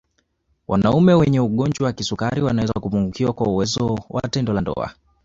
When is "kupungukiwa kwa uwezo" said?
2.73-3.99